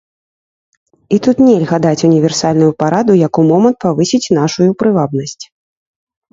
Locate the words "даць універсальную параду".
1.85-3.19